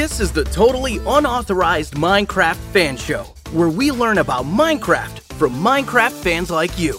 This 0.00 0.18
is 0.18 0.32
the 0.32 0.44
totally 0.44 0.96
unauthorized 1.06 1.92
Minecraft 1.92 2.56
fan 2.72 2.96
show, 2.96 3.24
where 3.52 3.68
we 3.68 3.90
learn 3.90 4.16
about 4.16 4.46
Minecraft 4.46 5.20
from 5.34 5.52
Minecraft 5.52 6.12
fans 6.12 6.50
like 6.50 6.78
you. 6.78 6.98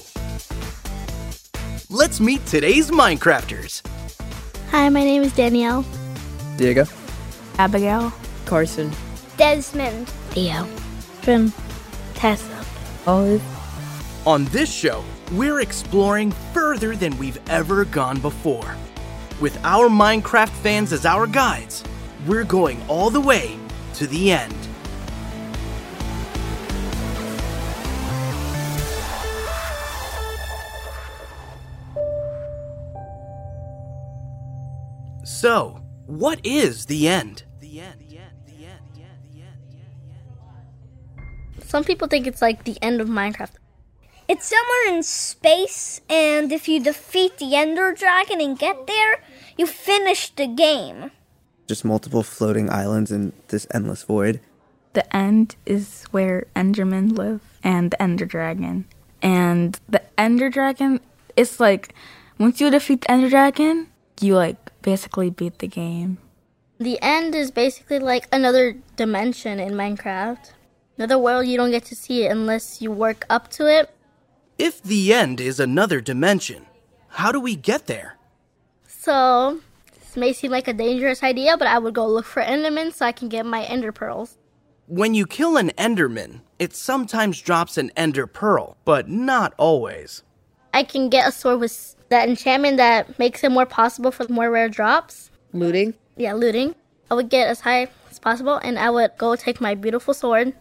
Let's 1.89 2.19
meet 2.19 2.45
today's 2.45 2.91
Minecrafters. 2.91 3.81
Hi, 4.69 4.87
my 4.89 5.03
name 5.03 5.23
is 5.23 5.33
Danielle. 5.33 5.83
Diego. 6.57 6.85
Abigail. 7.57 8.13
Carson. 8.45 8.91
Desmond. 9.35 10.07
Theo. 10.29 10.67
Trim. 11.23 11.51
Tessa. 12.13 12.63
Olive. 13.07 13.41
On 14.27 14.45
this 14.45 14.71
show, 14.71 15.03
we're 15.31 15.61
exploring 15.61 16.29
further 16.53 16.95
than 16.95 17.17
we've 17.17 17.39
ever 17.49 17.83
gone 17.83 18.19
before. 18.19 18.77
With 19.39 19.57
our 19.65 19.89
Minecraft 19.89 20.49
fans 20.61 20.93
as 20.93 21.07
our 21.07 21.25
guides, 21.25 21.83
we're 22.27 22.43
going 22.43 22.81
all 22.87 23.09
the 23.09 23.21
way 23.21 23.57
to 23.95 24.07
the 24.07 24.31
end. 24.31 24.55
So, 35.23 35.81
what 36.05 36.39
is 36.43 36.85
the 36.85 37.07
end? 37.07 37.43
Some 41.63 41.83
people 41.85 42.07
think 42.07 42.27
it's 42.27 42.41
like 42.41 42.65
the 42.65 42.77
end 42.81 42.99
of 42.99 43.07
Minecraft. 43.07 43.53
It's 44.27 44.45
somewhere 44.45 44.95
in 44.95 45.03
space, 45.03 46.01
and 46.09 46.51
if 46.51 46.67
you 46.67 46.79
defeat 46.79 47.37
the 47.37 47.55
Ender 47.55 47.93
Dragon 47.93 48.41
and 48.41 48.59
get 48.59 48.87
there, 48.87 49.23
you 49.57 49.65
finish 49.65 50.29
the 50.29 50.47
game. 50.47 51.11
Just 51.67 51.85
multiple 51.85 52.23
floating 52.23 52.69
islands 52.69 53.11
in 53.11 53.33
this 53.47 53.67
endless 53.73 54.03
void. 54.03 54.41
The 54.93 55.15
end 55.15 55.55
is 55.65 56.03
where 56.11 56.47
Endermen 56.55 57.17
live 57.17 57.41
and 57.63 57.91
the 57.91 58.01
Ender 58.01 58.25
Dragon. 58.25 58.85
And 59.21 59.79
the 59.87 60.01
Ender 60.19 60.49
Dragon 60.49 60.99
is 61.37 61.59
like 61.59 61.93
once 62.37 62.59
you 62.59 62.69
defeat 62.69 63.01
the 63.01 63.11
Ender 63.11 63.29
Dragon, 63.29 63.87
you 64.19 64.35
like 64.35 64.57
basically 64.81 65.29
beat 65.29 65.59
the 65.59 65.67
game. 65.67 66.17
The 66.79 66.99
end 67.01 67.35
is 67.35 67.51
basically 67.51 67.99
like 67.99 68.27
another 68.31 68.75
dimension 68.95 69.59
in 69.59 69.73
Minecraft. 69.73 70.51
Another 70.97 71.17
world 71.17 71.45
you 71.45 71.55
don't 71.55 71.71
get 71.71 71.85
to 71.85 71.95
see 71.95 72.25
it 72.25 72.31
unless 72.31 72.81
you 72.81 72.91
work 72.91 73.25
up 73.29 73.49
to 73.51 73.67
it. 73.67 73.93
If 74.57 74.81
the 74.81 75.13
end 75.13 75.39
is 75.39 75.59
another 75.59 76.01
dimension, 76.01 76.65
how 77.09 77.31
do 77.31 77.39
we 77.39 77.55
get 77.55 77.87
there? 77.87 78.17
So, 78.87 79.61
this 80.11 80.17
may 80.17 80.33
seem 80.33 80.51
like 80.51 80.67
a 80.67 80.73
dangerous 80.73 81.23
idea, 81.23 81.55
but 81.55 81.69
I 81.69 81.79
would 81.79 81.93
go 81.93 82.05
look 82.05 82.25
for 82.25 82.43
Endermen 82.43 82.93
so 82.93 83.05
I 83.05 83.13
can 83.13 83.29
get 83.29 83.45
my 83.45 83.63
Ender 83.63 83.93
Pearls. 83.93 84.37
When 84.87 85.13
you 85.13 85.25
kill 85.25 85.55
an 85.55 85.69
Enderman, 85.77 86.41
it 86.59 86.75
sometimes 86.75 87.39
drops 87.39 87.77
an 87.77 87.93
Ender 87.95 88.27
Pearl, 88.27 88.75
but 88.83 89.07
not 89.07 89.53
always. 89.57 90.23
I 90.73 90.83
can 90.83 91.07
get 91.07 91.29
a 91.29 91.31
sword 91.31 91.61
with 91.61 91.95
that 92.09 92.27
enchantment 92.27 92.75
that 92.75 93.17
makes 93.19 93.41
it 93.41 93.53
more 93.53 93.65
possible 93.65 94.11
for 94.11 94.27
more 94.27 94.51
rare 94.51 94.67
drops. 94.67 95.31
Looting. 95.53 95.93
Yeah, 96.17 96.33
looting. 96.33 96.75
I 97.09 97.13
would 97.13 97.29
get 97.29 97.47
as 97.47 97.61
high 97.61 97.87
as 98.09 98.19
possible 98.19 98.55
and 98.57 98.77
I 98.77 98.89
would 98.89 99.11
go 99.17 99.37
take 99.37 99.61
my 99.61 99.75
beautiful 99.75 100.13
sword 100.13 100.51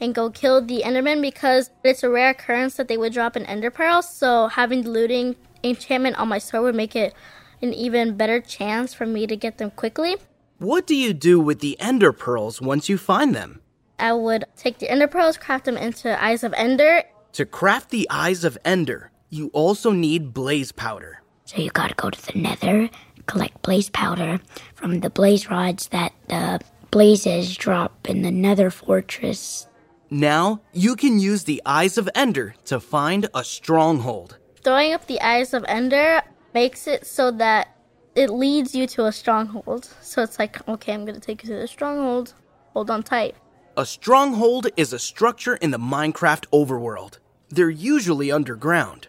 and 0.00 0.14
go 0.14 0.28
kill 0.28 0.60
the 0.60 0.82
Enderman 0.82 1.22
because 1.22 1.70
it's 1.82 2.02
a 2.02 2.10
rare 2.10 2.30
occurrence 2.30 2.76
that 2.76 2.88
they 2.88 2.98
would 2.98 3.14
drop 3.14 3.36
an 3.36 3.46
Ender 3.46 3.70
Pearl. 3.70 4.02
So 4.02 4.48
having 4.48 4.82
the 4.82 4.90
looting 4.90 5.36
enchantment 5.64 6.18
on 6.18 6.28
my 6.28 6.38
sword 6.38 6.64
would 6.64 6.74
make 6.74 6.94
it 6.94 7.14
an 7.62 7.72
even 7.74 8.16
better 8.16 8.40
chance 8.40 8.94
for 8.94 9.06
me 9.06 9.26
to 9.26 9.36
get 9.36 9.58
them 9.58 9.70
quickly. 9.70 10.16
What 10.58 10.86
do 10.86 10.94
you 10.94 11.12
do 11.12 11.40
with 11.40 11.60
the 11.60 11.78
Ender 11.80 12.12
Pearls 12.12 12.60
once 12.60 12.88
you 12.88 12.98
find 12.98 13.34
them? 13.34 13.60
I 13.98 14.12
would 14.12 14.44
take 14.56 14.78
the 14.78 14.90
Ender 14.90 15.08
Pearls, 15.08 15.36
craft 15.36 15.64
them 15.64 15.76
into 15.76 16.22
Eyes 16.22 16.44
of 16.44 16.54
Ender. 16.56 17.04
To 17.32 17.44
craft 17.44 17.90
the 17.90 18.08
Eyes 18.10 18.44
of 18.44 18.58
Ender, 18.64 19.10
you 19.30 19.50
also 19.52 19.90
need 19.90 20.32
blaze 20.34 20.72
powder. 20.72 21.22
So 21.44 21.62
you 21.62 21.70
gotta 21.70 21.94
go 21.94 22.10
to 22.10 22.32
the 22.32 22.38
nether, 22.38 22.90
collect 23.26 23.62
blaze 23.62 23.90
powder 23.90 24.40
from 24.74 25.00
the 25.00 25.10
blaze 25.10 25.48
rods 25.48 25.88
that 25.88 26.12
the 26.28 26.60
blazes 26.90 27.56
drop 27.56 28.08
in 28.08 28.22
the 28.22 28.30
nether 28.30 28.70
fortress. 28.70 29.66
Now, 30.10 30.62
you 30.72 30.96
can 30.96 31.18
use 31.18 31.44
the 31.44 31.60
Eyes 31.66 31.98
of 31.98 32.08
Ender 32.14 32.54
to 32.64 32.80
find 32.80 33.28
a 33.34 33.44
stronghold. 33.44 34.38
Throwing 34.64 34.92
up 34.92 35.06
the 35.06 35.20
Eyes 35.20 35.52
of 35.52 35.64
Ender 35.68 36.22
makes 36.54 36.86
it 36.86 37.06
so 37.06 37.30
that 37.32 37.76
it 38.14 38.30
leads 38.30 38.74
you 38.74 38.86
to 38.88 39.06
a 39.06 39.12
stronghold. 39.12 39.88
So 40.00 40.22
it's 40.22 40.38
like, 40.38 40.66
okay, 40.68 40.92
I'm 40.92 41.04
gonna 41.04 41.20
take 41.20 41.44
you 41.44 41.50
to 41.50 41.56
the 41.60 41.68
stronghold. 41.68 42.34
Hold 42.72 42.90
on 42.90 43.02
tight. 43.02 43.36
A 43.76 43.86
stronghold 43.86 44.66
is 44.76 44.92
a 44.92 44.98
structure 44.98 45.54
in 45.54 45.70
the 45.70 45.78
Minecraft 45.78 46.46
overworld. 46.52 47.18
They're 47.48 47.70
usually 47.70 48.32
underground. 48.32 49.08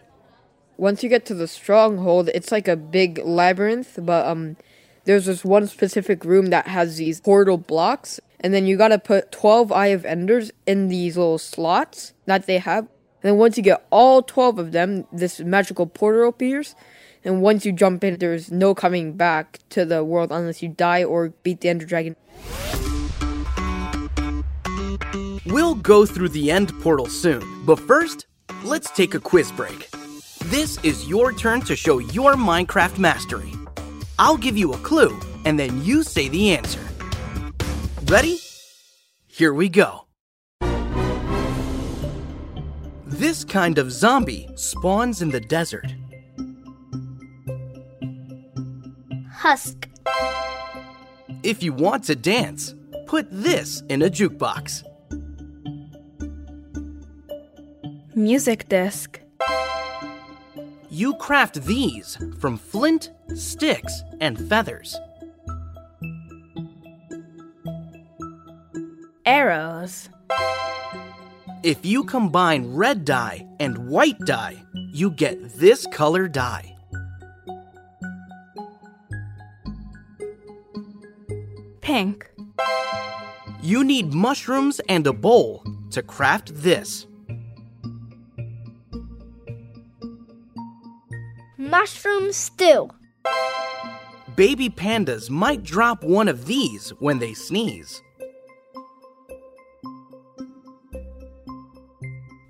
Once 0.76 1.02
you 1.02 1.08
get 1.08 1.26
to 1.26 1.34
the 1.34 1.48
stronghold, 1.48 2.30
it's 2.34 2.52
like 2.52 2.68
a 2.68 2.76
big 2.76 3.18
labyrinth, 3.18 3.98
but 4.00 4.26
um 4.26 4.56
there's 5.04 5.26
this 5.26 5.44
one 5.44 5.66
specific 5.66 6.24
room 6.24 6.46
that 6.46 6.68
has 6.68 6.98
these 6.98 7.20
portal 7.20 7.56
blocks, 7.56 8.20
and 8.38 8.54
then 8.54 8.66
you 8.66 8.76
gotta 8.76 8.98
put 8.98 9.32
12 9.32 9.72
Eye 9.72 9.88
of 9.88 10.04
Enders 10.04 10.52
in 10.66 10.88
these 10.88 11.16
little 11.16 11.38
slots 11.38 12.12
that 12.26 12.46
they 12.46 12.58
have. 12.58 12.84
And 13.22 13.32
then 13.32 13.36
once 13.36 13.56
you 13.56 13.62
get 13.62 13.84
all 13.90 14.22
12 14.22 14.58
of 14.58 14.72
them, 14.72 15.06
this 15.12 15.40
magical 15.40 15.86
portal 15.86 16.28
appears. 16.28 16.74
And 17.24 17.42
once 17.42 17.66
you 17.66 17.72
jump 17.72 18.02
in, 18.02 18.16
there's 18.18 18.50
no 18.50 18.74
coming 18.74 19.12
back 19.12 19.58
to 19.70 19.84
the 19.84 20.02
world 20.02 20.32
unless 20.32 20.62
you 20.62 20.68
die 20.68 21.04
or 21.04 21.30
beat 21.42 21.60
the 21.60 21.68
Ender 21.68 21.86
Dragon. 21.86 22.16
We'll 25.46 25.74
go 25.74 26.06
through 26.06 26.30
the 26.30 26.50
end 26.50 26.72
portal 26.80 27.06
soon, 27.06 27.42
but 27.64 27.78
first, 27.78 28.26
let's 28.64 28.90
take 28.90 29.14
a 29.14 29.20
quiz 29.20 29.52
break. 29.52 29.90
This 30.46 30.82
is 30.84 31.08
your 31.08 31.32
turn 31.32 31.60
to 31.62 31.76
show 31.76 31.98
your 31.98 32.34
Minecraft 32.34 32.98
mastery. 32.98 33.52
I'll 34.18 34.36
give 34.36 34.56
you 34.56 34.72
a 34.72 34.78
clue, 34.78 35.18
and 35.44 35.58
then 35.58 35.82
you 35.84 36.02
say 36.02 36.28
the 36.28 36.52
answer. 36.52 36.80
Ready? 38.04 38.38
Here 39.26 39.52
we 39.52 39.68
go. 39.68 40.06
This 43.06 43.44
kind 43.44 43.78
of 43.78 43.92
zombie 43.92 44.48
spawns 44.56 45.20
in 45.20 45.30
the 45.30 45.40
desert. 45.40 45.86
Husk. 49.40 49.88
If 51.42 51.62
you 51.62 51.72
want 51.72 52.04
to 52.04 52.14
dance, 52.14 52.74
put 53.06 53.26
this 53.30 53.82
in 53.88 54.02
a 54.02 54.10
jukebox. 54.10 54.84
Music 58.14 58.68
disc. 58.68 59.18
You 60.90 61.14
craft 61.14 61.62
these 61.62 62.18
from 62.38 62.58
flint, 62.58 63.12
sticks, 63.34 64.02
and 64.20 64.38
feathers. 64.46 64.94
Arrows. 69.24 70.10
If 71.62 71.86
you 71.86 72.04
combine 72.04 72.74
red 72.74 73.06
dye 73.06 73.46
and 73.58 73.88
white 73.88 74.18
dye, 74.26 74.62
you 74.92 75.10
get 75.10 75.54
this 75.54 75.86
color 75.86 76.28
dye. 76.28 76.69
Pink. 81.92 82.30
You 83.60 83.82
need 83.82 84.14
mushrooms 84.14 84.80
and 84.88 85.04
a 85.08 85.12
bowl 85.12 85.64
to 85.90 86.04
craft 86.04 86.52
this. 86.54 87.08
Mushroom 91.58 92.32
stew. 92.32 92.90
Baby 94.36 94.70
pandas 94.70 95.30
might 95.30 95.64
drop 95.64 96.04
one 96.04 96.28
of 96.28 96.46
these 96.46 96.90
when 97.00 97.18
they 97.18 97.34
sneeze. 97.34 98.00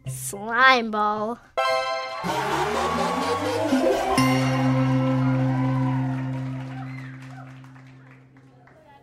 Slime 0.07 0.91
ball. 0.91 1.39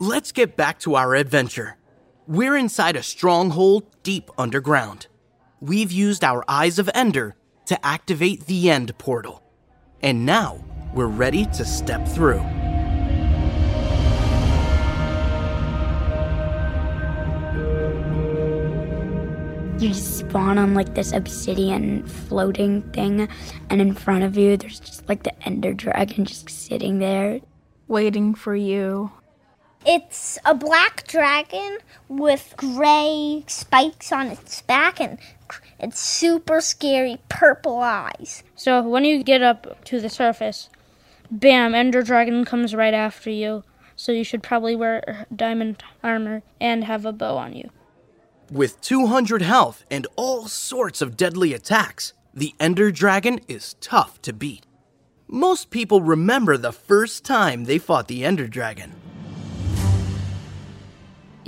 Let's 0.07 0.31
get 0.31 0.55
back 0.55 0.79
to 0.79 0.95
our 0.95 1.15
adventure. 1.15 1.75
We're 2.27 2.55
inside 2.55 2.95
a 2.95 3.03
stronghold 3.03 3.83
deep 4.03 4.31
underground. 4.37 5.07
We've 5.59 5.91
used 5.91 6.23
our 6.23 6.45
Eyes 6.47 6.79
of 6.79 6.89
Ender 6.93 7.35
to 7.65 7.85
activate 7.85 8.45
the 8.45 8.69
End 8.69 8.97
portal. 8.99 9.43
And 10.01 10.25
now 10.25 10.63
we're 10.93 11.07
ready 11.07 11.45
to 11.47 11.65
step 11.65 12.07
through. 12.07 12.39
You 19.77 19.89
just 19.89 20.19
spawn 20.19 20.57
on 20.57 20.73
like 20.73 20.95
this 20.95 21.11
obsidian 21.11 22.07
floating 22.07 22.81
thing, 22.93 23.27
and 23.69 23.81
in 23.81 23.93
front 23.93 24.23
of 24.23 24.37
you, 24.37 24.55
there's 24.55 24.79
just 24.79 25.09
like 25.09 25.23
the 25.23 25.43
ender 25.43 25.73
dragon 25.73 26.23
just 26.23 26.49
sitting 26.49 26.99
there. 26.99 27.41
Waiting 27.89 28.35
for 28.35 28.55
you. 28.55 29.11
It's 29.89 30.37
a 30.43 30.53
black 30.53 31.07
dragon 31.07 31.77
with 32.09 32.55
gray 32.57 33.45
spikes 33.47 34.11
on 34.11 34.27
its 34.27 34.61
back 34.63 34.99
and 34.99 35.17
it's 35.79 35.97
super 35.97 36.59
scary 36.59 37.19
purple 37.29 37.79
eyes. 37.79 38.43
So 38.53 38.81
when 38.81 39.05
you 39.05 39.23
get 39.23 39.41
up 39.41 39.85
to 39.85 40.01
the 40.01 40.09
surface, 40.09 40.67
bam, 41.31 41.73
Ender 41.73 42.03
Dragon 42.03 42.43
comes 42.43 42.75
right 42.75 42.93
after 42.93 43.29
you. 43.29 43.63
So 43.95 44.11
you 44.11 44.25
should 44.25 44.43
probably 44.43 44.75
wear 44.75 45.25
diamond 45.33 45.81
armor 46.03 46.43
and 46.59 46.83
have 46.83 47.05
a 47.05 47.13
bow 47.13 47.37
on 47.37 47.53
you. 47.53 47.69
With 48.51 48.81
200 48.81 49.41
health 49.41 49.85
and 49.89 50.05
all 50.17 50.49
sorts 50.49 51.01
of 51.01 51.15
deadly 51.15 51.53
attacks, 51.53 52.11
the 52.33 52.53
Ender 52.59 52.91
Dragon 52.91 53.39
is 53.47 53.75
tough 53.75 54.21
to 54.23 54.33
beat. 54.33 54.65
Most 55.29 55.69
people 55.69 56.01
remember 56.01 56.57
the 56.57 56.73
first 56.73 57.23
time 57.23 57.63
they 57.63 57.77
fought 57.77 58.09
the 58.09 58.25
Ender 58.25 58.47
Dragon. 58.49 59.06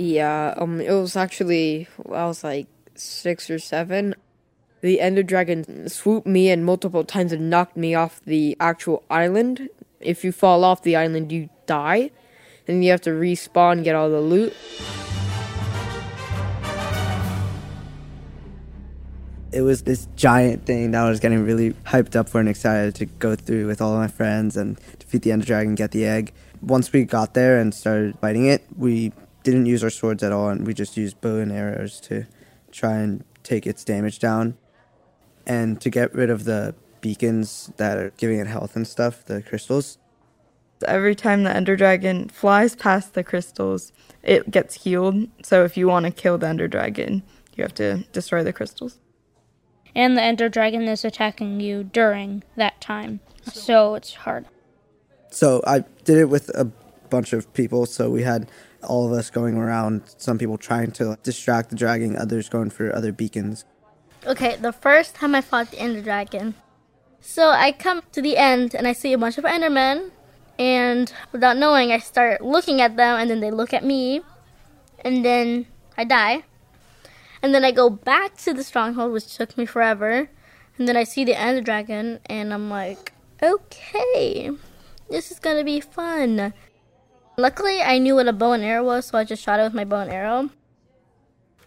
Yeah, 0.00 0.54
um, 0.56 0.80
it 0.80 0.92
was 0.92 1.14
actually 1.14 1.86
I 2.06 2.24
was 2.24 2.42
like 2.42 2.68
six 2.94 3.50
or 3.50 3.58
seven. 3.58 4.14
The 4.80 4.98
Ender 4.98 5.22
Dragon 5.22 5.90
swooped 5.90 6.26
me 6.26 6.48
in 6.48 6.64
multiple 6.64 7.04
times 7.04 7.32
and 7.32 7.50
knocked 7.50 7.76
me 7.76 7.94
off 7.94 8.22
the 8.24 8.56
actual 8.58 9.02
island. 9.10 9.68
If 10.00 10.24
you 10.24 10.32
fall 10.32 10.64
off 10.64 10.82
the 10.82 10.96
island, 10.96 11.30
you 11.30 11.50
die, 11.66 12.12
and 12.66 12.82
you 12.82 12.92
have 12.92 13.02
to 13.02 13.10
respawn, 13.10 13.72
and 13.72 13.84
get 13.84 13.94
all 13.94 14.08
the 14.08 14.22
loot. 14.22 14.54
It 19.52 19.60
was 19.60 19.82
this 19.82 20.08
giant 20.16 20.64
thing 20.64 20.92
that 20.92 21.04
I 21.04 21.10
was 21.10 21.20
getting 21.20 21.44
really 21.44 21.74
hyped 21.84 22.16
up 22.16 22.30
for 22.30 22.40
and 22.40 22.48
excited 22.48 22.94
to 22.94 23.04
go 23.04 23.36
through 23.36 23.66
with 23.66 23.82
all 23.82 23.94
my 23.98 24.08
friends 24.08 24.56
and 24.56 24.80
defeat 24.98 25.20
the 25.20 25.32
Ender 25.32 25.44
Dragon, 25.44 25.74
get 25.74 25.90
the 25.90 26.06
egg. 26.06 26.32
Once 26.62 26.90
we 26.90 27.04
got 27.04 27.34
there 27.34 27.58
and 27.58 27.74
started 27.74 28.18
fighting 28.18 28.46
it, 28.46 28.64
we 28.78 29.12
didn't 29.42 29.66
use 29.66 29.82
our 29.82 29.90
swords 29.90 30.22
at 30.22 30.32
all, 30.32 30.48
and 30.48 30.66
we 30.66 30.74
just 30.74 30.96
used 30.96 31.20
bow 31.20 31.38
and 31.38 31.52
arrows 31.52 32.00
to 32.02 32.26
try 32.70 32.94
and 32.96 33.24
take 33.42 33.66
its 33.66 33.84
damage 33.84 34.18
down. 34.18 34.56
And 35.46 35.80
to 35.80 35.90
get 35.90 36.14
rid 36.14 36.30
of 36.30 36.44
the 36.44 36.74
beacons 37.00 37.72
that 37.76 37.98
are 37.98 38.12
giving 38.18 38.38
it 38.38 38.46
health 38.46 38.76
and 38.76 38.86
stuff, 38.86 39.24
the 39.24 39.42
crystals. 39.42 39.98
Every 40.86 41.14
time 41.14 41.42
the 41.42 41.54
Ender 41.54 41.76
Dragon 41.76 42.28
flies 42.28 42.76
past 42.76 43.14
the 43.14 43.24
crystals, 43.24 43.92
it 44.22 44.50
gets 44.50 44.84
healed. 44.84 45.28
So 45.42 45.64
if 45.64 45.76
you 45.76 45.88
want 45.88 46.06
to 46.06 46.12
kill 46.12 46.38
the 46.38 46.48
Ender 46.48 46.68
Dragon, 46.68 47.22
you 47.56 47.62
have 47.64 47.74
to 47.74 48.04
destroy 48.12 48.42
the 48.44 48.52
crystals. 48.52 48.98
And 49.94 50.16
the 50.16 50.22
Ender 50.22 50.48
Dragon 50.48 50.82
is 50.82 51.04
attacking 51.04 51.60
you 51.60 51.84
during 51.84 52.44
that 52.56 52.80
time. 52.80 53.20
So 53.52 53.94
it's 53.94 54.14
hard. 54.14 54.46
So 55.30 55.62
I 55.66 55.80
did 56.04 56.18
it 56.18 56.28
with 56.28 56.48
a 56.50 56.64
bunch 57.10 57.32
of 57.32 57.52
people. 57.52 57.86
So 57.86 58.08
we 58.08 58.22
had 58.22 58.50
all 58.82 59.06
of 59.06 59.12
us 59.12 59.30
going 59.30 59.56
around, 59.56 60.02
some 60.16 60.38
people 60.38 60.58
trying 60.58 60.90
to 60.92 61.18
distract 61.22 61.70
the 61.70 61.76
dragon, 61.76 62.16
others 62.16 62.48
going 62.48 62.70
for 62.70 62.94
other 62.94 63.12
beacons. 63.12 63.64
Okay, 64.26 64.56
the 64.56 64.72
first 64.72 65.14
time 65.14 65.34
I 65.34 65.40
fought 65.40 65.70
the 65.70 65.78
Ender 65.78 66.02
Dragon. 66.02 66.54
So 67.20 67.48
I 67.48 67.72
come 67.72 68.02
to 68.12 68.22
the 68.22 68.36
end 68.36 68.74
and 68.74 68.86
I 68.86 68.92
see 68.92 69.12
a 69.12 69.18
bunch 69.18 69.38
of 69.38 69.44
Endermen, 69.44 70.10
and 70.58 71.12
without 71.32 71.56
knowing, 71.56 71.90
I 71.90 71.98
start 71.98 72.42
looking 72.42 72.80
at 72.80 72.96
them, 72.96 73.18
and 73.18 73.30
then 73.30 73.40
they 73.40 73.50
look 73.50 73.72
at 73.72 73.84
me, 73.84 74.20
and 75.04 75.24
then 75.24 75.66
I 75.96 76.04
die. 76.04 76.44
And 77.42 77.54
then 77.54 77.64
I 77.64 77.72
go 77.72 77.88
back 77.88 78.36
to 78.38 78.52
the 78.52 78.62
stronghold, 78.62 79.12
which 79.12 79.34
took 79.34 79.56
me 79.56 79.64
forever, 79.64 80.28
and 80.76 80.86
then 80.86 80.96
I 80.96 81.04
see 81.04 81.24
the 81.24 81.38
Ender 81.38 81.62
Dragon, 81.62 82.20
and 82.26 82.52
I'm 82.52 82.68
like, 82.68 83.12
okay, 83.42 84.50
this 85.08 85.30
is 85.30 85.38
gonna 85.38 85.64
be 85.64 85.80
fun. 85.80 86.52
Luckily, 87.40 87.80
I 87.80 87.96
knew 87.96 88.16
what 88.16 88.28
a 88.28 88.34
bow 88.34 88.52
and 88.52 88.62
arrow 88.62 88.84
was, 88.84 89.06
so 89.06 89.16
I 89.16 89.24
just 89.24 89.42
shot 89.42 89.58
it 89.60 89.62
with 89.62 89.72
my 89.72 89.86
bow 89.86 90.00
and 90.00 90.10
arrow. 90.10 90.50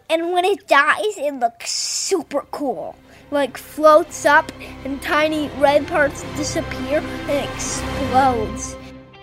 And 0.07 0.31
when 0.31 0.45
it 0.45 0.67
dies, 0.67 1.17
it 1.17 1.33
looks 1.39 1.71
super 1.71 2.41
cool. 2.51 2.95
Like 3.31 3.57
floats 3.57 4.23
up 4.23 4.51
and 4.85 5.01
tiny 5.01 5.49
red 5.57 5.87
parts 5.87 6.21
disappear 6.35 6.99
and 6.99 7.49
explodes. 7.49 8.75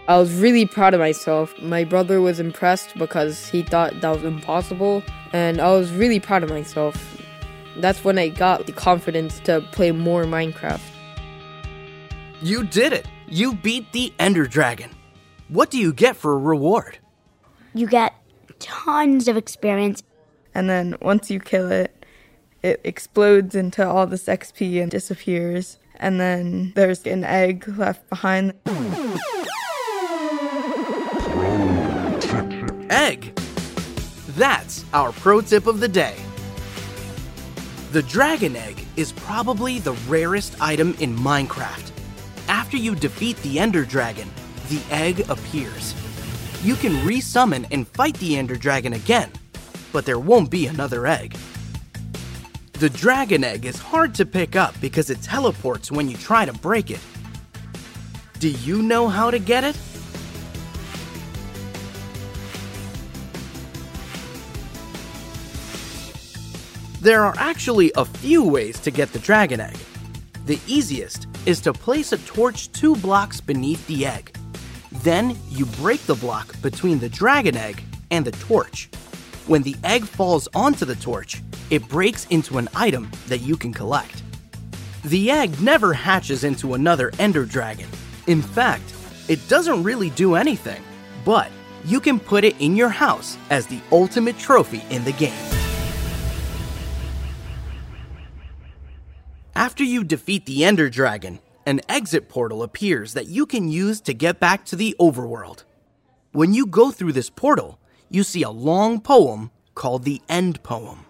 I 0.08 0.18
was 0.18 0.34
really 0.34 0.66
proud 0.66 0.92
of 0.92 0.98
myself. 0.98 1.56
My 1.62 1.84
brother 1.84 2.20
was 2.20 2.40
impressed 2.40 2.98
because 2.98 3.46
he 3.46 3.62
thought 3.62 4.00
that 4.00 4.10
was 4.10 4.24
impossible, 4.24 5.04
and 5.32 5.60
I 5.60 5.70
was 5.70 5.92
really 5.92 6.18
proud 6.18 6.42
of 6.42 6.50
myself. 6.50 7.22
That's 7.76 8.02
when 8.02 8.18
I 8.18 8.28
got 8.28 8.66
the 8.66 8.72
confidence 8.72 9.38
to 9.44 9.60
play 9.70 9.92
more 9.92 10.24
Minecraft. 10.24 10.80
You 12.42 12.64
did 12.64 12.92
it! 12.92 13.06
You 13.28 13.54
beat 13.54 13.92
the 13.92 14.12
Ender 14.18 14.48
Dragon. 14.48 14.90
What 15.50 15.68
do 15.68 15.78
you 15.78 15.92
get 15.92 16.14
for 16.14 16.32
a 16.32 16.38
reward? 16.38 16.98
You 17.74 17.88
get 17.88 18.14
tons 18.60 19.26
of 19.26 19.36
experience. 19.36 20.00
And 20.54 20.70
then 20.70 20.94
once 21.02 21.28
you 21.28 21.40
kill 21.40 21.72
it, 21.72 22.06
it 22.62 22.80
explodes 22.84 23.56
into 23.56 23.84
all 23.84 24.06
this 24.06 24.26
XP 24.26 24.80
and 24.80 24.88
disappears. 24.88 25.78
And 25.96 26.20
then 26.20 26.72
there's 26.76 27.04
an 27.04 27.24
egg 27.24 27.66
left 27.76 28.08
behind. 28.08 28.54
Egg! 32.88 33.34
That's 34.36 34.84
our 34.92 35.10
pro 35.10 35.40
tip 35.40 35.66
of 35.66 35.80
the 35.80 35.88
day. 35.88 36.14
The 37.90 38.02
dragon 38.02 38.54
egg 38.54 38.84
is 38.96 39.10
probably 39.10 39.80
the 39.80 39.94
rarest 40.06 40.54
item 40.60 40.94
in 41.00 41.16
Minecraft. 41.16 41.90
After 42.46 42.76
you 42.76 42.94
defeat 42.94 43.36
the 43.38 43.58
Ender 43.58 43.84
Dragon, 43.84 44.30
the 44.70 44.80
egg 44.90 45.28
appears. 45.28 45.94
You 46.62 46.76
can 46.76 46.92
resummon 47.04 47.66
and 47.72 47.88
fight 47.88 48.14
the 48.18 48.36
Ender 48.36 48.54
Dragon 48.54 48.92
again, 48.92 49.30
but 49.92 50.06
there 50.06 50.20
won't 50.20 50.48
be 50.48 50.68
another 50.68 51.08
egg. 51.08 51.36
The 52.74 52.88
dragon 52.88 53.42
egg 53.42 53.66
is 53.66 53.78
hard 53.78 54.14
to 54.14 54.24
pick 54.24 54.54
up 54.54 54.80
because 54.80 55.10
it 55.10 55.20
teleports 55.22 55.90
when 55.90 56.08
you 56.08 56.16
try 56.16 56.44
to 56.44 56.52
break 56.52 56.90
it. 56.90 57.00
Do 58.38 58.48
you 58.48 58.80
know 58.80 59.08
how 59.08 59.30
to 59.30 59.38
get 59.40 59.64
it? 59.64 59.76
There 67.00 67.24
are 67.24 67.34
actually 67.38 67.92
a 67.96 68.04
few 68.04 68.44
ways 68.44 68.78
to 68.80 68.90
get 68.90 69.12
the 69.12 69.18
dragon 69.18 69.58
egg. 69.58 69.76
The 70.46 70.60
easiest 70.66 71.26
is 71.44 71.60
to 71.62 71.72
place 71.72 72.12
a 72.12 72.18
torch 72.18 72.70
two 72.72 72.94
blocks 72.96 73.40
beneath 73.40 73.84
the 73.88 74.06
egg. 74.06 74.36
Then 75.02 75.36
you 75.48 75.64
break 75.66 76.02
the 76.02 76.14
block 76.14 76.60
between 76.60 76.98
the 76.98 77.08
dragon 77.08 77.56
egg 77.56 77.82
and 78.10 78.24
the 78.24 78.32
torch. 78.32 78.90
When 79.46 79.62
the 79.62 79.74
egg 79.82 80.04
falls 80.04 80.46
onto 80.54 80.84
the 80.84 80.96
torch, 80.96 81.42
it 81.70 81.88
breaks 81.88 82.26
into 82.26 82.58
an 82.58 82.68
item 82.74 83.10
that 83.28 83.40
you 83.40 83.56
can 83.56 83.72
collect. 83.72 84.22
The 85.04 85.30
egg 85.30 85.58
never 85.62 85.94
hatches 85.94 86.44
into 86.44 86.74
another 86.74 87.12
ender 87.18 87.46
dragon. 87.46 87.88
In 88.26 88.42
fact, 88.42 88.94
it 89.28 89.40
doesn't 89.48 89.82
really 89.82 90.10
do 90.10 90.34
anything, 90.34 90.82
but 91.24 91.48
you 91.86 91.98
can 92.00 92.20
put 92.20 92.44
it 92.44 92.60
in 92.60 92.76
your 92.76 92.90
house 92.90 93.38
as 93.48 93.66
the 93.66 93.80
ultimate 93.90 94.38
trophy 94.38 94.82
in 94.90 95.04
the 95.04 95.12
game. 95.12 95.32
After 99.56 99.82
you 99.82 100.04
defeat 100.04 100.44
the 100.44 100.64
Ender 100.64 100.90
Dragon, 100.90 101.38
an 101.66 101.80
exit 101.88 102.28
portal 102.28 102.62
appears 102.62 103.12
that 103.14 103.28
you 103.28 103.46
can 103.46 103.68
use 103.68 104.00
to 104.02 104.14
get 104.14 104.40
back 104.40 104.64
to 104.66 104.76
the 104.76 104.96
overworld. 104.98 105.64
When 106.32 106.54
you 106.54 106.66
go 106.66 106.90
through 106.90 107.12
this 107.12 107.30
portal, 107.30 107.78
you 108.08 108.22
see 108.22 108.42
a 108.42 108.50
long 108.50 109.00
poem 109.00 109.50
called 109.74 110.04
the 110.04 110.20
End 110.28 110.62
Poem. 110.62 111.04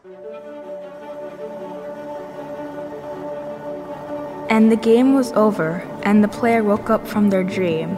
And 4.49 4.73
the 4.73 4.77
game 4.77 5.15
was 5.15 5.31
over, 5.33 5.87
and 6.03 6.25
the 6.25 6.29
player 6.29 6.65
woke 6.65 6.91
up 6.91 7.07
from 7.07 7.31
their 7.31 7.45
dream, 7.45 7.91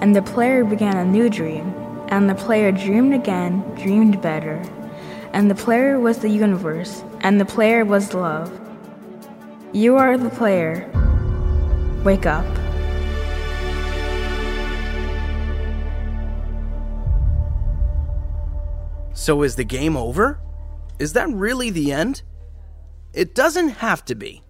and 0.00 0.16
the 0.16 0.22
player 0.22 0.64
began 0.64 0.96
a 0.96 1.04
new 1.04 1.28
dream, 1.28 1.74
and 2.08 2.30
the 2.30 2.34
player 2.34 2.72
dreamed 2.72 3.12
again, 3.12 3.60
dreamed 3.74 4.22
better. 4.22 4.62
And 5.34 5.50
the 5.50 5.54
player 5.54 6.00
was 6.00 6.18
the 6.18 6.30
universe, 6.30 7.04
and 7.20 7.38
the 7.38 7.44
player 7.44 7.84
was 7.84 8.14
love. 8.14 8.50
You 9.74 9.96
are 9.96 10.16
the 10.16 10.30
player. 10.30 10.90
Wake 12.08 12.24
up. 12.24 12.46
So 19.12 19.42
is 19.42 19.56
the 19.56 19.64
game 19.64 19.94
over? 19.94 20.40
Is 20.98 21.12
that 21.12 21.28
really 21.28 21.68
the 21.68 21.92
end? 21.92 22.22
It 23.12 23.34
doesn't 23.34 23.68
have 23.84 24.06
to 24.06 24.14
be. 24.14 24.42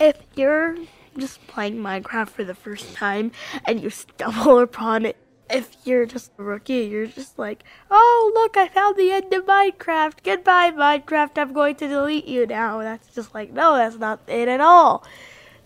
If 0.00 0.16
you're 0.34 0.78
just 1.18 1.46
playing 1.46 1.76
Minecraft 1.76 2.30
for 2.30 2.42
the 2.42 2.54
first 2.54 2.94
time 2.94 3.32
and 3.66 3.82
you 3.82 3.90
stumble 3.90 4.58
upon 4.60 5.04
it, 5.04 5.18
if 5.50 5.76
you're 5.84 6.06
just 6.06 6.32
a 6.38 6.42
rookie, 6.42 6.86
you're 6.86 7.06
just 7.06 7.38
like, 7.38 7.64
oh, 7.90 8.32
look, 8.34 8.56
I 8.56 8.68
found 8.68 8.96
the 8.96 9.10
end 9.10 9.34
of 9.34 9.44
Minecraft. 9.44 10.22
Goodbye, 10.24 10.70
Minecraft. 10.70 11.36
I'm 11.36 11.52
going 11.52 11.74
to 11.76 11.86
delete 11.86 12.26
you 12.26 12.46
now. 12.46 12.80
That's 12.80 13.14
just 13.14 13.34
like, 13.34 13.52
no, 13.52 13.76
that's 13.76 13.98
not 13.98 14.20
it 14.26 14.48
at 14.48 14.62
all. 14.62 15.04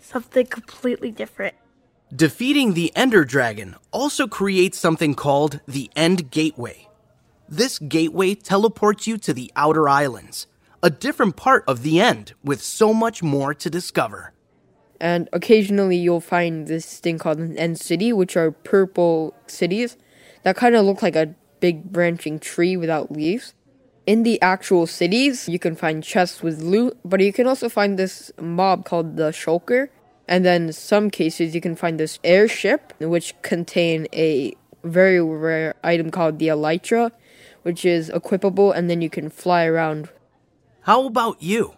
Something 0.02 0.46
completely 0.46 1.10
different. 1.12 1.54
Defeating 2.14 2.74
the 2.74 2.94
Ender 2.94 3.24
Dragon 3.24 3.76
also 3.92 4.26
creates 4.26 4.76
something 4.76 5.14
called 5.14 5.60
the 5.66 5.90
End 5.96 6.30
Gateway. 6.30 6.88
This 7.48 7.78
gateway 7.78 8.34
teleports 8.34 9.06
you 9.06 9.16
to 9.18 9.32
the 9.32 9.50
Outer 9.56 9.88
Islands, 9.88 10.46
a 10.82 10.90
different 10.90 11.36
part 11.36 11.64
of 11.66 11.82
the 11.82 12.00
End 12.00 12.34
with 12.42 12.62
so 12.62 12.92
much 12.92 13.22
more 13.22 13.54
to 13.54 13.70
discover. 13.70 14.34
And 15.00 15.28
occasionally 15.32 15.96
you'll 15.96 16.20
find 16.20 16.66
this 16.66 16.98
thing 16.98 17.18
called 17.18 17.38
an 17.38 17.56
end 17.56 17.78
city, 17.78 18.12
which 18.12 18.36
are 18.36 18.50
purple 18.50 19.34
cities 19.46 19.96
that 20.42 20.56
kind 20.56 20.74
of 20.74 20.84
look 20.84 21.00
like 21.00 21.16
a 21.16 21.34
big 21.60 21.92
branching 21.92 22.38
tree 22.38 22.76
without 22.76 23.10
leaves. 23.10 23.54
In 24.12 24.24
the 24.24 24.42
actual 24.42 24.86
cities, 24.86 25.48
you 25.48 25.58
can 25.58 25.74
find 25.74 26.04
chests 26.04 26.42
with 26.42 26.60
loot, 26.60 26.98
but 27.02 27.20
you 27.20 27.32
can 27.32 27.46
also 27.46 27.70
find 27.70 27.98
this 27.98 28.30
mob 28.38 28.84
called 28.84 29.16
the 29.16 29.30
Shulker. 29.30 29.88
And 30.28 30.44
then 30.44 30.70
some 30.70 31.08
cases 31.08 31.54
you 31.54 31.62
can 31.62 31.74
find 31.74 31.98
this 31.98 32.18
airship, 32.22 32.92
which 33.00 33.32
contain 33.40 34.06
a 34.12 34.52
very 34.84 35.18
rare 35.18 35.76
item 35.82 36.10
called 36.10 36.38
the 36.38 36.48
Elytra, 36.48 37.10
which 37.62 37.86
is 37.86 38.10
equipable 38.10 38.76
and 38.76 38.90
then 38.90 39.00
you 39.00 39.08
can 39.08 39.30
fly 39.30 39.64
around. 39.64 40.10
How 40.82 41.06
about 41.06 41.42
you? 41.42 41.72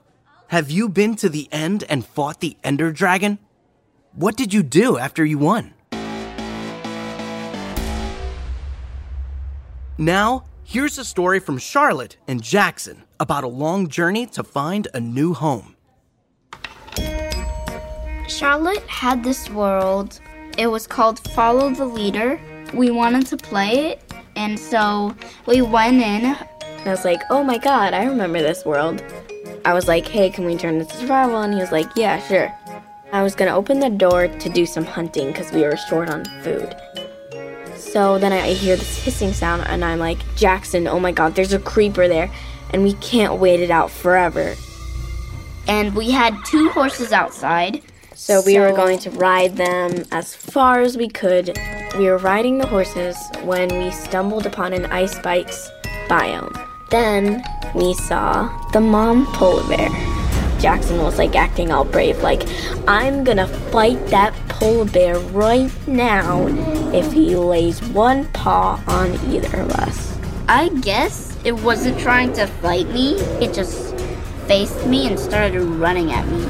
Have 0.49 0.73
you 0.73 0.89
been 0.89 1.15
to 1.23 1.29
the 1.29 1.49
end 1.53 1.85
and 1.89 2.05
fought 2.05 2.41
the 2.41 2.57
Ender 2.65 2.91
Dragon? 2.91 3.39
What 4.13 4.37
did 4.37 4.53
you 4.53 4.65
do 4.65 4.99
after 4.99 5.25
you 5.25 5.39
won? 5.39 5.73
Now, 9.97 10.47
here's 10.65 10.99
a 10.99 11.05
story 11.05 11.39
from 11.39 11.59
Charlotte 11.59 12.17
and 12.27 12.43
Jackson 12.43 13.05
about 13.21 13.45
a 13.45 13.49
long 13.49 13.89
journey 13.89 14.27
to 14.27 14.43
find 14.43 14.89
a 14.95 15.01
new 15.01 15.35
home. 15.35 15.77
Charlotte 18.29 18.83
had 18.89 19.23
this 19.23 19.51
world. 19.51 20.21
It 20.57 20.67
was 20.67 20.87
called 20.87 21.19
Follow 21.31 21.71
the 21.71 21.85
Leader. 21.85 22.41
We 22.73 22.91
wanted 22.91 23.27
to 23.27 23.37
play 23.37 23.91
it, 23.91 24.03
and 24.35 24.59
so 24.59 25.15
we 25.47 25.63
went 25.63 25.97
in. 25.97 26.25
And 26.25 26.89
I 26.89 26.91
was 26.91 27.05
like, 27.05 27.21
oh 27.31 27.45
my 27.45 27.59
god, 27.59 27.95
I 27.95 28.05
remember 28.05 28.41
this 28.41 28.65
world. 28.65 29.03
I 29.65 29.73
was 29.75 29.87
like, 29.87 30.07
hey, 30.07 30.31
can 30.31 30.45
we 30.45 30.57
turn 30.57 30.79
this 30.79 30.89
to 30.89 30.97
survival? 30.97 31.43
And 31.43 31.55
he 31.55 31.61
was 31.61 31.73
like, 31.73 31.91
yeah, 31.97 32.21
sure. 32.27 32.53
I 33.13 33.23
was 33.23 33.35
gonna 33.35 33.55
open 33.55 33.79
the 33.79 33.91
door 33.91 34.27
to 34.29 34.49
do 34.49 34.67
some 34.67 34.85
hunting 34.85 35.29
because 35.29 35.53
we 35.53 35.63
were 35.63 35.77
short 35.77 36.11
on 36.11 36.25
food. 36.43 36.75
So 37.95 38.19
then 38.19 38.33
I 38.33 38.55
hear 38.55 38.75
this 38.75 39.05
hissing 39.05 39.33
sound, 39.33 39.69
and 39.69 39.85
I'm 39.85 40.01
like, 40.01 40.19
Jackson, 40.35 40.89
oh 40.89 40.99
my 40.99 41.13
god, 41.13 41.37
there's 41.37 41.53
a 41.53 41.61
creeper 41.61 42.09
there, 42.09 42.29
and 42.71 42.83
we 42.83 42.95
can't 42.95 43.35
wait 43.39 43.61
it 43.61 43.71
out 43.71 43.89
forever. 43.89 44.57
And 45.69 45.95
we 45.95 46.11
had 46.11 46.37
two 46.45 46.71
horses 46.71 47.13
outside. 47.13 47.83
So 48.17 48.43
we 48.45 48.59
were 48.59 48.73
going 48.73 48.99
to 48.99 49.11
ride 49.13 49.55
them 49.57 50.07
as 50.11 50.35
far 50.35 50.81
as 50.81 50.97
we 50.97 51.09
could. 51.09 51.57
We 51.97 52.07
were 52.07 52.19
riding 52.19 52.59
the 52.59 52.67
horses 52.67 53.17
when 53.45 53.69
we 53.69 53.93
stumbled 53.93 54.45
upon 54.45 54.73
an 54.73 54.87
ice 54.87 55.15
spikes 55.15 55.71
biome. 56.09 56.53
Then 56.91 57.45
we 57.77 57.95
saw 57.95 58.51
the 58.73 58.81
mom 58.81 59.25
polar 59.35 59.69
bear. 59.69 59.89
Jackson 60.59 60.99
was 60.99 61.17
like 61.17 61.37
acting 61.37 61.71
all 61.71 61.85
brave, 61.85 62.21
like, 62.23 62.43
I'm 62.89 63.23
gonna 63.23 63.47
fight 63.47 64.05
that 64.09 64.35
polar 64.65 64.87
bear 64.87 65.19
right 65.37 65.71
now 65.87 66.47
if 66.95 67.13
he 67.13 67.37
lays 67.37 67.83
one 67.89 68.25
paw 68.29 68.83
on 68.87 69.13
either 69.31 69.61
of 69.61 69.71
us. 69.73 70.19
I 70.49 70.71
guess 70.81 71.37
it 71.45 71.53
wasn't 71.53 71.99
trying 71.99 72.33
to 72.33 72.47
fight 72.47 72.89
me, 72.89 73.17
it 73.45 73.53
just 73.53 73.95
faced 74.47 74.87
me 74.87 75.07
and 75.07 75.21
started 75.21 75.61
running 75.61 76.13
at 76.13 76.27
me. 76.29 76.41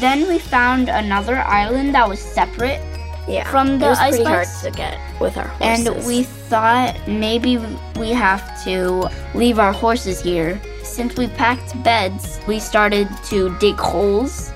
Then 0.00 0.26
we 0.26 0.40
found 0.40 0.88
another 0.88 1.36
island 1.36 1.94
that 1.94 2.08
was 2.08 2.18
separate 2.18 2.82
Yeah, 3.28 3.48
from 3.48 3.78
the 3.78 3.86
it 3.86 3.90
was 3.90 3.98
ice 4.00 4.16
pretty 4.16 4.24
hard 4.24 4.48
to 4.64 4.70
get 4.72 4.98
with 5.20 5.36
our 5.36 5.46
horses. 5.46 5.86
And 5.86 6.04
we 6.04 6.24
thought 6.24 6.96
maybe 7.06 7.58
we 7.96 8.10
have 8.10 8.42
to 8.64 9.08
leave 9.36 9.60
our 9.60 9.72
horses 9.72 10.20
here. 10.20 10.60
Since 10.82 11.16
we 11.16 11.28
packed 11.28 11.80
beds, 11.84 12.40
we 12.48 12.58
started 12.58 13.08
to 13.26 13.56
dig 13.60 13.76
holes 13.76 14.50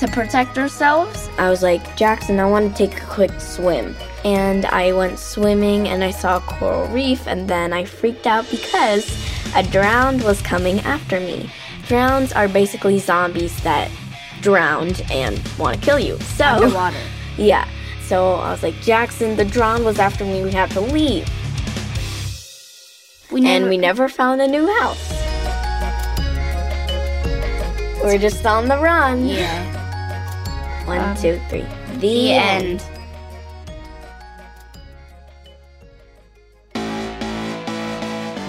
to 0.00 0.08
protect 0.08 0.58
ourselves. 0.58 1.28
I 1.38 1.50
was 1.50 1.62
like, 1.62 1.96
Jackson, 1.96 2.38
I 2.38 2.46
want 2.46 2.76
to 2.76 2.86
take 2.86 3.02
a 3.02 3.06
quick 3.06 3.40
swim. 3.40 3.96
And 4.24 4.66
I 4.66 4.92
went 4.92 5.18
swimming 5.18 5.88
and 5.88 6.04
I 6.04 6.10
saw 6.10 6.36
a 6.36 6.40
coral 6.40 6.86
reef, 6.88 7.26
and 7.26 7.48
then 7.48 7.72
I 7.72 7.84
freaked 7.84 8.26
out 8.26 8.48
because 8.50 9.06
a 9.54 9.62
drowned 9.62 10.22
was 10.22 10.42
coming 10.42 10.80
after 10.80 11.20
me. 11.20 11.50
Drowns 11.86 12.32
are 12.32 12.48
basically 12.48 12.98
zombies 12.98 13.60
that 13.62 13.90
drowned 14.40 15.02
and 15.10 15.40
want 15.58 15.78
to 15.78 15.84
kill 15.84 15.98
you. 15.98 16.18
So, 16.20 16.44
Underwater. 16.44 16.98
yeah. 17.36 17.68
So 18.02 18.34
I 18.34 18.50
was 18.50 18.62
like, 18.62 18.74
Jackson, 18.80 19.36
the 19.36 19.44
drowned 19.44 19.84
was 19.84 19.98
after 19.98 20.24
me, 20.24 20.42
we 20.42 20.52
have 20.52 20.72
to 20.74 20.80
leave. 20.80 21.28
We 23.30 23.40
never, 23.40 23.54
And 23.54 23.68
we 23.68 23.76
never 23.76 24.08
found 24.08 24.40
a 24.40 24.48
new 24.48 24.66
house. 24.66 25.12
We're 28.02 28.18
just 28.18 28.46
on 28.46 28.68
the 28.68 28.78
run. 28.78 29.26
Yeah. 29.26 29.77
One, 30.88 31.00
um, 31.00 31.16
two, 31.16 31.38
three. 31.50 31.60
The, 31.60 31.98
The 31.98 32.32
end. 32.32 32.80
end. 32.80 32.98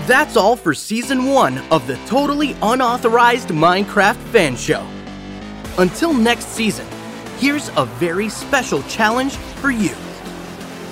That's 0.07 0.37
all 0.37 0.55
for 0.55 0.73
season 0.73 1.25
one 1.25 1.57
of 1.69 1.85
the 1.85 1.97
totally 2.07 2.55
unauthorized 2.61 3.49
Minecraft 3.49 4.15
fan 4.31 4.55
show. 4.55 4.87
Until 5.77 6.13
next 6.13 6.47
season, 6.47 6.87
here's 7.39 7.69
a 7.75 7.85
very 7.99 8.29
special 8.29 8.83
challenge 8.83 9.35
for 9.35 9.69
you. 9.69 9.93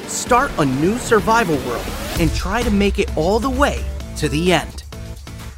Start 0.08 0.52
a 0.60 0.66
new 0.66 0.98
survival 0.98 1.56
world 1.66 1.86
and 2.20 2.32
try 2.36 2.62
to 2.62 2.70
make 2.70 3.00
it 3.00 3.16
all 3.18 3.40
the 3.40 3.50
way 3.50 3.84
to 4.18 4.28
the 4.28 4.52
end. 4.52 4.84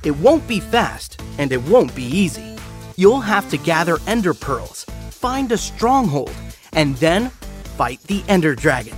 It 0.04 0.16
won't 0.18 0.48
be 0.48 0.60
fast 0.60 1.20
and 1.40 1.52
it 1.52 1.64
won't 1.64 1.94
be 1.96 2.04
easy. 2.04 2.58
You'll 2.96 3.22
have 3.22 3.50
to 3.50 3.58
gather 3.58 3.98
ender 4.08 4.34
pearls, 4.34 4.86
find 5.20 5.52
a 5.52 5.58
stronghold, 5.58 6.34
and 6.72 6.96
then 6.96 7.30
fight 7.76 8.02
the 8.04 8.24
ender 8.30 8.56
dragon. 8.56 8.96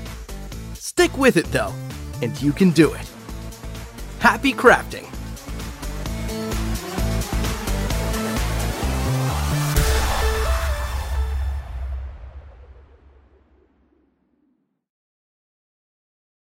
Stick 0.75 1.17
with 1.17 1.35
it 1.35 1.51
though, 1.51 1.73
and 2.21 2.39
you 2.39 2.53
can 2.53 2.69
do 2.69 2.93
it. 2.93 3.09
Happy 4.19 4.53
crafting! 4.53 5.07